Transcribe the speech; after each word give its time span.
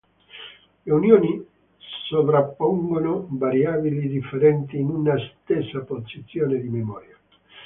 Le 0.83 0.91
unioni 0.95 1.45
sovrappongono 2.07 3.27
variabili 3.29 4.07
differenti 4.07 4.79
in 4.79 4.89
una 4.89 5.13
stessa 5.43 5.81
posizioni 5.83 6.59
di 6.59 6.69
memoria. 6.69 7.15